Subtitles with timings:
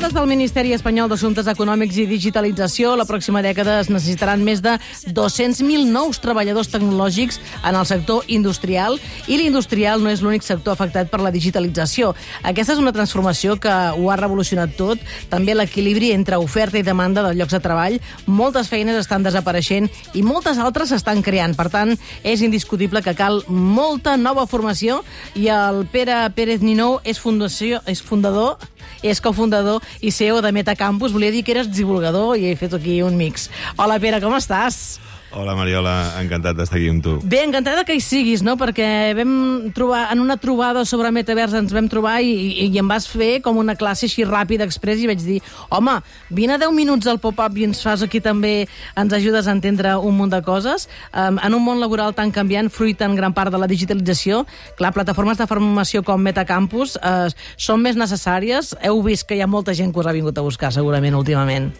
[0.00, 4.78] dades del Ministeri Espanyol d'Assumptes Econòmics i Digitalització, la pròxima dècada es necessitaran més de
[5.12, 7.36] 200.000 nous treballadors tecnològics
[7.68, 8.96] en el sector industrial
[9.28, 12.14] i l'industrial no és l'únic sector afectat per la digitalització.
[12.48, 17.26] Aquesta és una transformació que ho ha revolucionat tot, també l'equilibri entre oferta i demanda
[17.28, 18.00] de llocs de treball.
[18.24, 21.58] Moltes feines estan desapareixent i moltes altres s'estan creant.
[21.60, 21.92] Per tant,
[22.24, 25.02] és indiscutible que cal molta nova formació
[25.36, 28.56] i el Pere Pérez Ninou és, fundació, és fundador
[29.02, 31.12] és cofundador i CEO de Metacampus.
[31.12, 33.48] Volia dir que eres divulgador i he fet aquí un mix.
[33.76, 35.00] Hola, Pere, com estàs?
[35.30, 37.12] Hola, Mariola, encantat d'estar aquí amb tu.
[37.22, 38.56] Bé, encantada que hi siguis, no?
[38.58, 42.88] Perquè vam trobar, en una trobada sobre metavers ens vam trobar i, i, i em
[42.90, 45.36] vas fer com una classe així ràpida, express, i vaig dir,
[45.70, 45.94] home,
[46.34, 48.64] vine 10 minuts al pop-up i ens fas aquí també,
[48.98, 50.88] ens ajudes a entendre un munt de coses.
[51.14, 54.42] Um, en un món laboral tan canviant, fruit en gran part de la digitalització,
[54.80, 58.74] clar, plataformes de formació com Metacampus uh, són més necessàries.
[58.82, 61.70] Heu vist que hi ha molta gent que us ha vingut a buscar, segurament, últimament.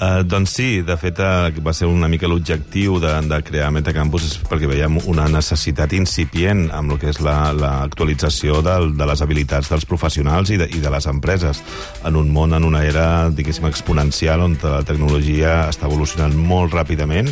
[0.00, 4.38] Uh, doncs sí, de fet uh, va ser una mica l'objectiu de, de crear Metacampus
[4.48, 9.70] perquè veiem una necessitat incipient amb el que és l'actualització la, de, de les habilitats
[9.70, 11.62] dels professionals i de, i de les empreses.
[12.08, 17.30] En un món, en una era, diguéssim, exponencial on la tecnologia està evolucionant molt ràpidament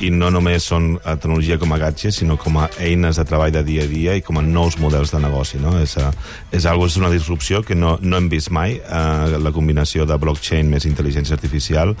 [0.00, 3.52] i no només són a tecnologia com a gadgets, sinó com a eines de treball
[3.52, 5.60] de dia a dia i com a nous models de negoci.
[5.60, 5.74] No?
[5.80, 5.96] És,
[6.52, 8.78] és, algo, és una disrupció que no, no hem vist mai.
[8.80, 11.94] Eh, la combinació de blockchain més intel·ligència artificial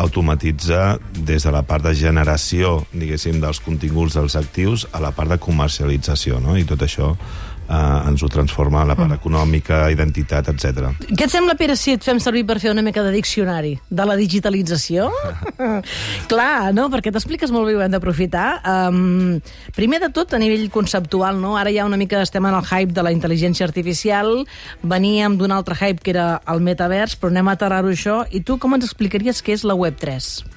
[0.00, 5.34] automatitza des de la part de generació, diguéssim, dels continguts dels actius a la part
[5.34, 6.56] de comercialització, no?
[6.56, 7.12] i tot això
[7.72, 9.18] eh, ens ho transforma a la part mm.
[9.20, 10.92] econòmica, identitat, etc.
[11.08, 14.06] Què et sembla, Pere, si et fem servir per fer una mica de diccionari de
[14.08, 15.08] la digitalització?
[16.32, 16.88] Clar, no?
[16.92, 18.46] Perquè t'expliques molt bé, ho hem d'aprofitar.
[18.62, 19.40] Um,
[19.76, 21.56] primer de tot, a nivell conceptual, no?
[21.60, 24.42] Ara ja una mica estem en el hype de la intel·ligència artificial,
[24.82, 28.58] veníem d'un altre hype que era el metavers, però anem a aterrar-ho això, i tu
[28.60, 30.51] com ens explicaries què és la Web3?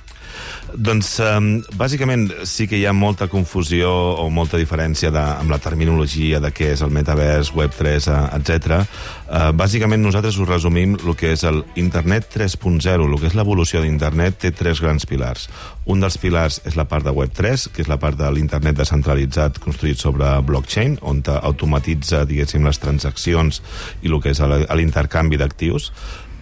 [0.73, 5.59] Doncs, um, bàsicament, sí que hi ha molta confusió o molta diferència de, amb la
[5.61, 8.08] terminologia de què és el metavers, Web3,
[8.39, 8.81] etc.
[8.81, 13.83] Uh, bàsicament, nosaltres us resumim el que és el Internet 3.0, el que és l'evolució
[13.83, 15.48] d'Internet, té tres grans pilars.
[15.86, 19.61] Un dels pilars és la part de Web3, que és la part de l'Internet descentralitzat
[19.64, 23.61] construït sobre blockchain, on automatitza, diguéssim, les transaccions
[24.02, 25.92] i el que és l'intercanvi d'actius.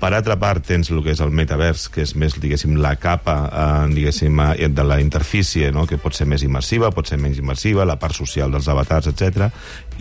[0.04, 3.38] Per altra part, tens el que és el metavers, que és més, diguéssim, la capa,
[3.48, 5.86] eh, diguéssim, eh, de la interfície, no?
[5.88, 9.48] que pot ser més immersiva, pot ser menys immersiva, la part social dels avatars, etc.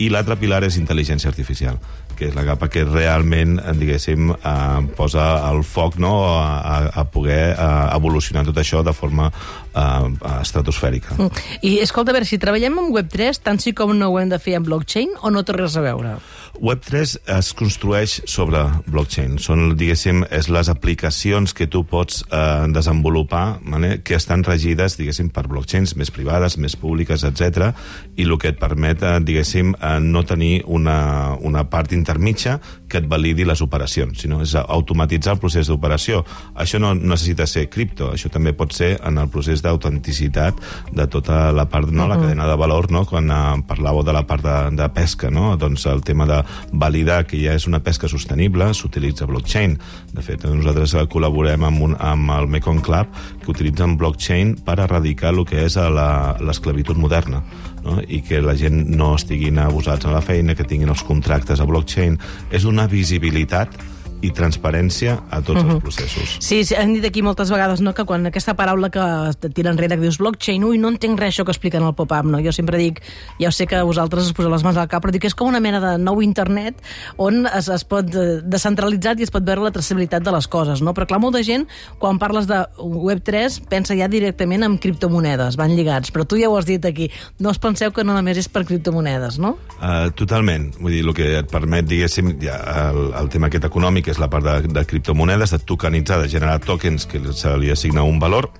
[0.03, 1.79] I l'altre pilar és intel·ligència artificial,
[2.19, 6.13] que és la capa que realment, eh, diguéssim, eh, posa el foc no?
[6.35, 11.15] a, a poder eh, evolucionar tot això de forma eh, estratosfèrica.
[11.15, 11.43] Mm.
[11.61, 14.43] I, escolta, a veure, si treballem amb Web3, tant sí com no ho hem de
[14.43, 16.17] fer amb blockchain o no té res a veure?
[16.53, 19.39] Web3 es construeix sobre blockchain.
[19.41, 23.95] Són, diguéssim, és les aplicacions que tu pots eh, desenvolupar vale?
[24.05, 27.71] que estan regides, diguéssim, per blockchains més privades, més públiques, etc.
[28.15, 32.59] i el que et permet, eh, diguéssim, eh, no tenir una, una part intermitja
[32.93, 36.21] que et validi les operacions, sinó és automatitzar el procés d'operació.
[36.53, 40.61] Això no necessita ser cripto, això també pot ser en el procés d'autenticitat
[40.93, 43.03] de tota la part, no, la cadena de valor, no?
[43.09, 45.55] quan eh, parlàveu de la part de, de pesca, no?
[45.57, 49.77] doncs el tema de validar que ja és una pesca sostenible, s'utilitza blockchain.
[50.13, 53.09] De fet, nosaltres col·laborem amb, un, amb el Mekong Club,
[53.41, 57.41] que utilitzen blockchain per erradicar el que és l'esclavitud moderna.
[57.83, 57.97] No?
[58.07, 61.67] i que la gent no estiguin abusats a la feina, que tinguin els contractes a
[61.67, 62.15] blockchain.
[62.51, 63.75] És una visibilitat
[64.23, 65.65] i transparència a tots uh -huh.
[65.65, 65.81] els mhm.
[65.81, 66.37] processos.
[66.39, 69.95] Sí, sí, hem dit aquí moltes vegades no, que quan aquesta paraula que tira enrere,
[69.95, 72.39] que dius blockchain, ui, no entenc res això que expliquen al pop-up, no?
[72.39, 73.01] Jo sempre dic,
[73.39, 75.47] ja sé que vosaltres us poseu les mans al cap, però dic que és com
[75.47, 76.75] una mena de nou internet
[77.17, 80.81] on es, es pot eh, descentralitzar i es pot veure la traçabilitat de les coses,
[80.81, 80.93] no?
[80.93, 81.67] Però clar, molta gent,
[81.99, 86.57] quan parles de Web3, pensa ja directament en criptomonedes, van lligats, però tu ja ho
[86.57, 87.09] has dit aquí,
[87.39, 89.57] no us penseu que no només és per criptomonedes, no?
[89.81, 92.57] Uh, totalment, vull dir, el que et permet, diguéssim, ja,
[92.89, 96.59] el, el tema aquest econòmic és la part de, de criptomonedes, de tokenitzar, de generar
[96.63, 98.51] tokens que se li assigna un valor,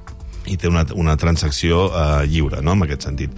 [0.47, 3.33] i té una, una transacció eh, lliure, no?, en aquest sentit.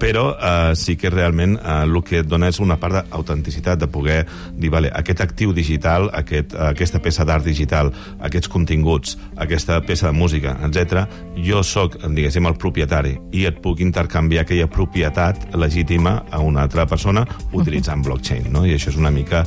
[0.00, 3.88] Però eh, sí que realment eh, el que et dona és una part d'autenticitat, de
[3.90, 4.24] poder
[4.56, 10.10] dir, vale, aquest actiu digital, aquest, eh, aquesta peça d'art digital, aquests continguts, aquesta peça
[10.10, 11.06] de música, etc.
[11.44, 16.86] jo sóc, diguéssim, el propietari i et puc intercanviar aquella propietat legítima a una altra
[16.86, 18.66] persona utilitzant blockchain, no?
[18.66, 19.44] I això és una mica...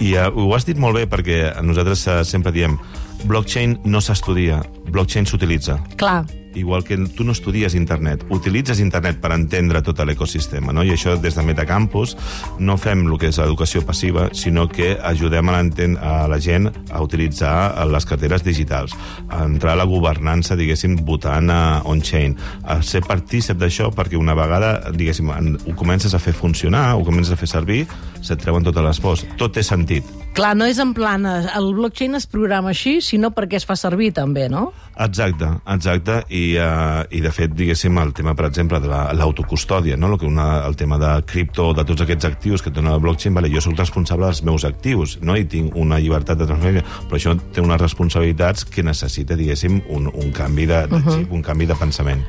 [0.00, 2.78] I eh, ho has dit molt bé perquè nosaltres eh, sempre diem
[3.24, 5.78] blockchain no s'estudia, blockchain s'utilitza.
[6.00, 10.84] Clar igual que tu no estudies internet, utilitzes internet per entendre tot l'ecosistema, no?
[10.84, 12.16] I això des de Metacampus
[12.58, 15.60] no fem el que és l'educació passiva, sinó que ajudem a,
[16.00, 18.94] a la gent a utilitzar les carteres digitals,
[19.28, 24.36] a entrar a la governança, diguéssim, votant a on-chain, a ser partícip d'això perquè una
[24.38, 27.84] vegada, diguéssim, ho comences a fer funcionar, ho comences a fer servir,
[28.24, 29.24] se't treuen totes les pors.
[29.40, 30.06] Tot té sentit.
[30.34, 33.76] Clar, no és en plan, eh, el blockchain es programa així, sinó perquè es fa
[33.78, 34.72] servir també, no?
[34.96, 40.00] Exacte, exacte, i, uh, i de fet, diguéssim, el tema, per exemple, de l'autocustòdia, la,
[40.04, 40.12] no?
[40.12, 43.34] el, que una, el tema de cripto, de tots aquests actius que té una blockchain,
[43.34, 45.34] vale, jo sóc responsable dels meus actius, no?
[45.34, 50.06] i tinc una llibertat de transferència, però això té unes responsabilitats que necessita, diguéssim, un,
[50.12, 51.34] un canvi de, de xip, uh -huh.
[51.40, 52.22] un canvi de pensament.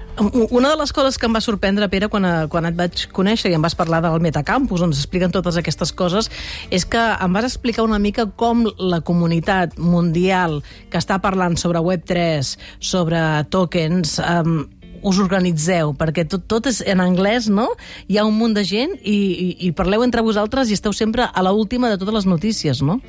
[0.49, 3.51] Una de les coses que em va sorprendre, Pere, quan, eh, quan et vaig conèixer
[3.51, 6.31] i em vas parlar del Metacampus, on s'expliquen totes aquestes coses,
[6.71, 11.79] és que em vas explicar una mica com la comunitat mundial que està parlant sobre
[11.79, 14.69] Web3 sobre tokens, um,
[15.05, 15.93] us organitzeu?
[15.97, 17.67] Perquè tot, tot és en anglès, no?
[18.09, 21.27] Hi ha un munt de gent i, i, i parleu entre vosaltres i esteu sempre
[21.29, 22.99] a la última de totes les notícies, no?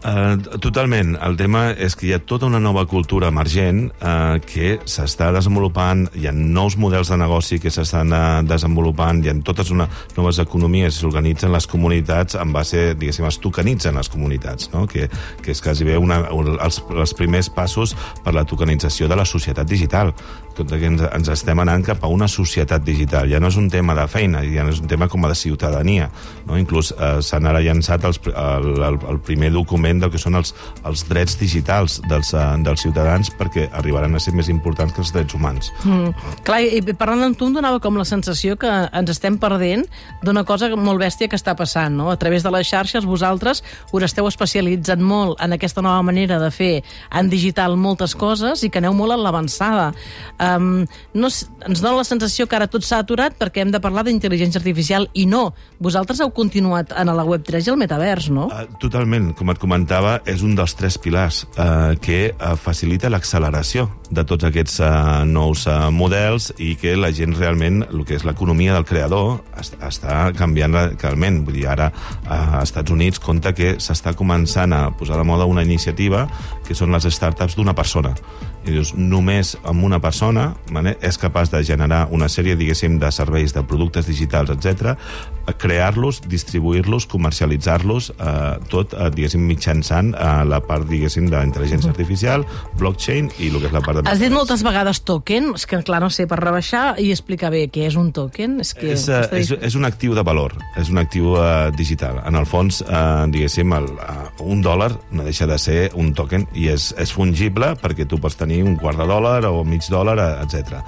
[0.00, 1.16] Uh, totalment.
[1.20, 6.06] El tema és que hi ha tota una nova cultura emergent uh, que s'està desenvolupant,
[6.16, 10.40] hi ha nous models de negoci que s'estan uh, desenvolupant, hi ha totes unes noves
[10.42, 14.86] economies, s'organitzen les comunitats en base, diguéssim, es tokenitzen les comunitats, no?
[14.90, 15.08] que,
[15.44, 19.68] que és quasi bé una, els, els primers passos per la tokenització de la societat
[19.68, 20.14] digital.
[20.56, 23.28] Tot que ens, ens estem anant cap a una societat digital.
[23.30, 25.38] Ja no és un tema de feina, ja no és un tema com a de
[25.38, 26.10] ciutadania.
[26.46, 26.58] No?
[26.58, 30.52] Inclús eh, s'han ara llançat els, el, el, el primer document del que són els,
[30.86, 35.12] els drets digitals dels, uh, dels ciutadans perquè arribaran a ser més importants que els
[35.14, 35.70] drets humans.
[35.84, 36.14] Mm.
[36.46, 39.86] Clar, i parlant amb tu em donava com la sensació que ens estem perdent
[40.24, 42.10] d'una cosa molt bèstia que està passant, no?
[42.10, 43.62] A través de les xarxes vosaltres
[43.92, 46.72] us esteu especialitzant molt en aquesta nova manera de fer
[47.14, 49.90] en digital moltes coses i que aneu molt a l'avançada.
[50.40, 51.28] Um, no,
[51.66, 55.08] ens dona la sensació que ara tot s'ha aturat perquè hem de parlar d'intel·ligència artificial
[55.18, 55.50] i no.
[55.82, 58.46] Vosaltres heu continuat en la Web3 i el metavers, no?
[58.50, 59.30] Uh, totalment.
[59.38, 64.46] Com et comentava, és un dels tres pilars uh, que uh, facilita l'acceleració de tots
[64.46, 64.90] aquests uh,
[65.26, 69.74] nous uh, models i que la gent realment, el que és l'economia del creador, est
[69.80, 71.42] està canviant radicalment.
[71.46, 75.48] Vull dir, ara uh, als Estats Units compta que s'està començant a posar de moda
[75.50, 76.26] una iniciativa
[76.66, 78.14] que són les startups d'una persona
[78.64, 83.10] i dius, només amb una persona vale, és capaç de generar una sèrie, diguéssim, de
[83.14, 84.96] serveis, de productes digitals, etc,
[85.58, 91.96] crear-los, distribuir-los, comercialitzar-los, eh, tot, eh, diguéssim, mitjançant eh, la part, diguéssim, d'intel·ligència uh -huh.
[91.96, 92.44] artificial,
[92.78, 94.10] blockchain i el que és la part de...
[94.10, 97.68] Has dit moltes vegades token, és que, clar, no sé, per rebaixar i explicar bé
[97.70, 98.60] què és un token.
[98.60, 102.22] És, que és, uh, és, és un actiu de valor, és un actiu uh, digital.
[102.26, 106.46] En el fons, uh, diguéssim, el, uh, un dòlar no deixa de ser un token
[106.54, 110.18] i és, és fungible perquè tu pots tenir un quart de dòlar o mig dòlar,
[110.44, 110.80] etc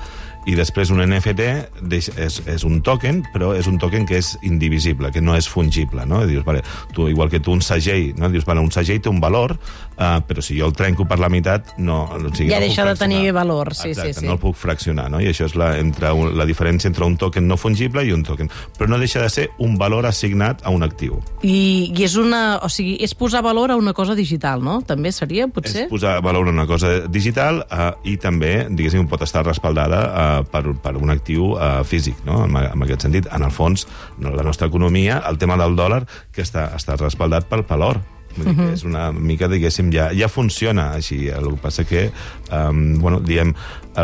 [0.47, 1.47] i després un NFT
[1.93, 2.11] és,
[2.51, 6.25] és un token, però és un token que és indivisible, que no és fungible, no?
[6.27, 6.63] dius, vale,
[6.95, 8.31] tu, igual que tu un segell, no?
[8.33, 9.55] dius, vale, un segell té un valor,
[9.97, 12.03] uh, però si jo el trenco per la meitat, no...
[12.13, 14.27] O sigui, ja no deixa de tenir valor, sí, Exacte, sí, sí.
[14.27, 15.21] no el puc fraccionar, no?
[15.23, 18.25] I això és la, entre un, la diferència entre un token no fungible i un
[18.27, 18.51] token.
[18.79, 21.21] Però no deixa de ser un valor assignat a un actiu.
[21.43, 22.43] I, i és una...
[22.63, 24.81] O sigui, és posar valor a una cosa digital, no?
[24.87, 25.87] També seria, potser?
[25.87, 30.32] És posar valor a una cosa digital uh, i també, diguéssim, pot estar respaldada uh,
[30.53, 32.43] per, per un actiu uh, físic, no?
[32.47, 33.29] en, en aquest sentit.
[33.35, 33.87] En el fons,
[34.19, 38.03] no, la nostra economia, el tema del dòlar, que està, està respaldat pel valor.
[38.33, 41.27] Vull dir que és una mica, diguéssim, ja, ja funciona així.
[41.29, 42.07] El que passa que,
[42.49, 43.53] um, bueno, diem,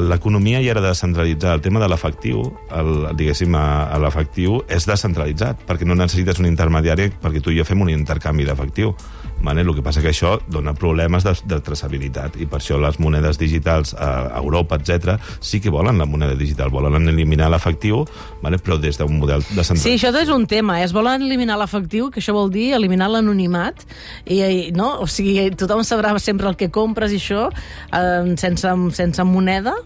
[0.05, 1.57] l'economia ja era descentralitzada.
[1.57, 2.45] El tema de l'efectiu,
[3.17, 3.57] diguéssim,
[4.05, 8.45] l'efectiu és descentralitzat, perquè no necessites un intermediari perquè tu i jo fem un intercanvi
[8.49, 8.93] d'efectiu.
[9.43, 9.63] Vale?
[9.63, 13.39] El que passa que això dona problemes de, de traçabilitat i per això les monedes
[13.39, 18.05] digitals a Europa, etc sí que volen la moneda digital, volen eliminar l'efectiu,
[18.43, 18.59] vale?
[18.59, 19.85] però des d'un model descentralitzat.
[19.85, 20.87] Sí, això és un tema, eh?
[20.87, 23.85] es volen eliminar l'efectiu, que això vol dir eliminar l'anonimat,
[24.27, 24.97] i, i, no?
[25.03, 27.49] o sigui, tothom sabrà sempre el que compres i això,
[27.93, 29.77] eh, sense, sense moneda,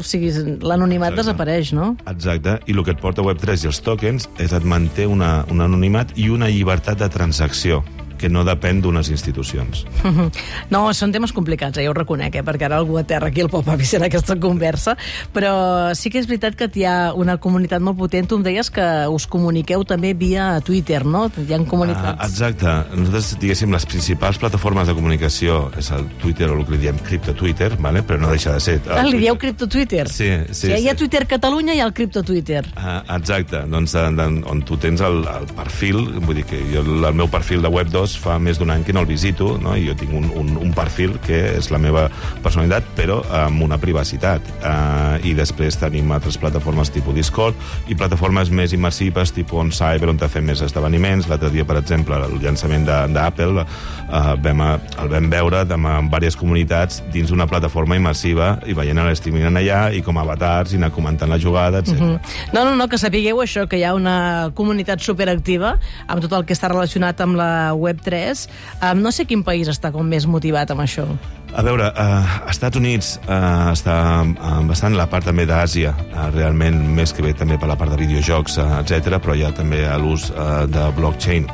[0.00, 0.30] o sigui,
[0.64, 1.92] l'anonimat desapareix, no?
[2.08, 5.60] Exacte, i el que et porta Web3 i els tokens és et manté una, un
[5.60, 7.82] anonimat i una llibertat de transacció
[8.20, 9.86] que no depèn d'unes institucions.
[10.70, 13.42] No, són temes complicats, eh, ja ho reconec, eh, perquè ara algú a terra aquí
[13.42, 14.94] el pot avisar aquesta conversa,
[15.34, 18.28] però sí que és veritat que hi ha una comunitat molt potent.
[18.30, 21.26] Tu em deies que us comuniqueu també via Twitter, no?
[21.40, 22.12] Hi ha comunitats...
[22.12, 22.74] Ah, exacte.
[22.94, 27.00] Nosaltres, diguéssim, les principals plataformes de comunicació és el Twitter o el que li diem
[27.06, 28.04] cripto Twitter, vale?
[28.06, 28.76] però no deixa de ser...
[28.90, 30.06] Ah, li dieu cripto Twitter?
[30.10, 30.68] Sí, sí.
[30.68, 32.64] Si hi ha Twitter Catalunya, ha el cripto Twitter.
[32.76, 33.64] Ah, exacte.
[33.70, 37.70] Doncs on tu tens el, el perfil, vull dir que jo, el meu perfil de
[37.70, 39.76] Web2 dos fa més d'un any que no el visito, no?
[39.78, 42.08] i jo tinc un, un, un perfil que és la meva
[42.44, 44.46] personalitat, però amb una privacitat.
[44.60, 50.10] Uh, I després tenim altres plataformes tipus Discord i plataformes més immersives, tipus on Cyber,
[50.10, 51.28] on fem més esdeveniments.
[51.30, 57.00] L'altre dia, per exemple, el llançament d'Apple uh, vam, el vam veure amb, diverses comunitats
[57.14, 61.38] dins d'una plataforma immersiva i veient l'estreaming allà i com avatars i anar comentant la
[61.40, 61.94] jugada, etc.
[61.94, 62.18] Uh -huh.
[62.52, 66.44] No, no, no, que sapigueu això, que hi ha una comunitat superactiva amb tot el
[66.44, 68.48] que està relacionat amb la Web3.
[68.82, 71.06] Um, no sé quin país està com més motivat amb això.
[71.50, 76.78] A veure, uh, Estats Units uh, està uh, bastant la part també d'Àsia, uh, realment
[76.94, 79.82] més que bé també per la part de videojocs, uh, etc, però hi ha també
[79.98, 81.50] l'ús uh, de blockchain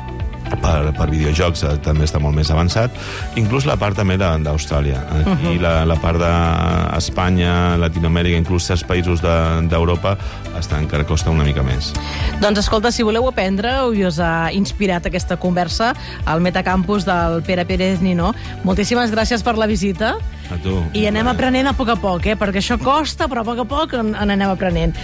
[0.61, 2.93] per, per videojocs eh, també està molt més avançat,
[3.39, 5.03] inclús la part també d'Austràlia.
[5.19, 5.37] Aquí uh.
[5.43, 5.61] -huh.
[5.61, 11.63] la, la part d'Espanya, Latinoamèrica, inclús certs països d'Europa, de, està encara costa una mica
[11.63, 11.93] més.
[12.41, 15.93] Doncs escolta, si voleu aprendre i us ha inspirat aquesta conversa
[16.25, 20.17] al Metacampus del Pere Pérez Nino, moltíssimes gràcies per la visita.
[20.47, 20.77] A tu.
[20.95, 22.37] I anem aprenent a poc a poc, eh?
[22.39, 24.95] perquè això costa, però a poc a poc en, en anem aprenent.